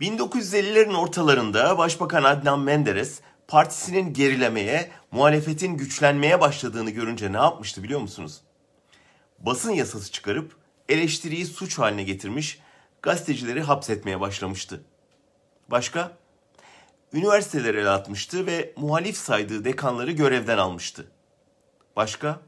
[0.00, 8.40] 1950'lerin ortalarında Başbakan Adnan Menderes partisinin gerilemeye, muhalefetin güçlenmeye başladığını görünce ne yapmıştı biliyor musunuz?
[9.38, 10.56] Basın yasası çıkarıp
[10.88, 12.60] eleştiriyi suç haline getirmiş,
[13.02, 14.84] gazetecileri hapsetmeye başlamıştı.
[15.70, 16.18] Başka?
[17.12, 21.06] Üniversiteleri el atmıştı ve muhalif saydığı dekanları görevden almıştı.
[21.96, 22.40] Başka?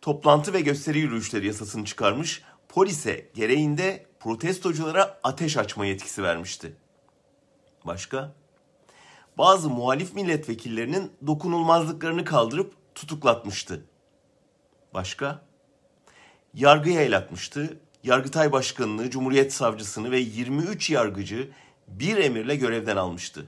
[0.00, 6.76] Toplantı ve gösteri yürüyüşleri yasasını çıkarmış, polise gereğinde protestoculara ateş açma yetkisi vermişti.
[7.84, 8.32] Başka?
[9.38, 13.84] Bazı muhalif milletvekillerinin dokunulmazlıklarını kaldırıp tutuklatmıştı.
[14.94, 15.44] Başka?
[16.54, 17.80] Yargıya el atmıştı.
[18.02, 21.50] Yargıtay Başkanı'nı, Cumhuriyet Savcısını ve 23 yargıcı
[21.88, 23.46] bir emirle görevden almıştı.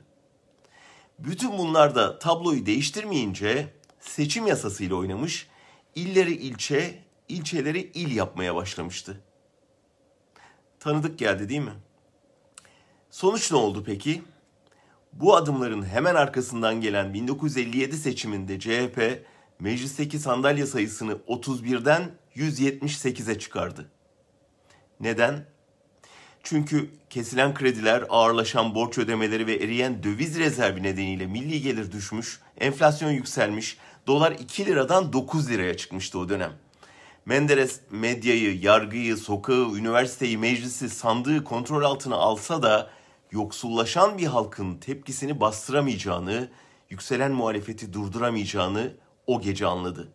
[1.18, 3.68] Bütün bunlar da tabloyu değiştirmeyince
[4.00, 5.48] seçim yasasıyla oynamış,
[5.94, 9.22] illeri ilçe, ilçeleri il yapmaya başlamıştı.
[10.86, 11.72] Tanıdık geldi değil mi?
[13.10, 14.22] Sonuç ne oldu peki?
[15.12, 19.26] Bu adımların hemen arkasından gelen 1957 seçiminde CHP
[19.60, 23.90] meclisteki sandalye sayısını 31'den 178'e çıkardı.
[25.00, 25.44] Neden?
[26.42, 33.10] Çünkü kesilen krediler, ağırlaşan borç ödemeleri ve eriyen döviz rezervi nedeniyle milli gelir düşmüş, enflasyon
[33.10, 36.52] yükselmiş, dolar 2 liradan 9 liraya çıkmıştı o dönem.
[37.26, 42.90] Menderes medyayı, yargıyı, sokağı, üniversiteyi, meclisi, sandığı kontrol altına alsa da
[43.30, 46.50] yoksullaşan bir halkın tepkisini bastıramayacağını,
[46.90, 48.94] yükselen muhalefeti durduramayacağını
[49.26, 50.12] o gece anladı.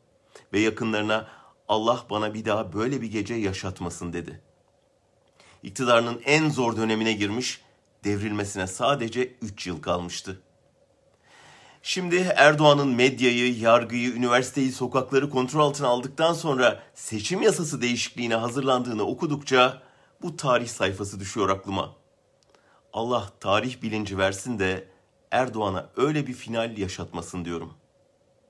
[0.53, 1.27] Ve yakınlarına
[1.67, 4.41] Allah bana bir daha böyle bir gece yaşatmasın dedi.
[5.63, 7.61] İktidarının en zor dönemine girmiş,
[8.03, 10.41] devrilmesine sadece 3 yıl kalmıştı.
[11.83, 19.81] Şimdi Erdoğan'ın medyayı, yargıyı, üniversiteyi, sokakları kontrol altına aldıktan sonra seçim yasası değişikliğine hazırlandığını okudukça
[20.21, 21.95] bu tarih sayfası düşüyor aklıma.
[22.93, 24.87] Allah tarih bilinci versin de
[25.31, 27.80] Erdoğan'a öyle bir final yaşatmasın diyorum.''